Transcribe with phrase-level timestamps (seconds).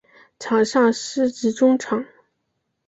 [0.39, 2.03] 场上司职中场。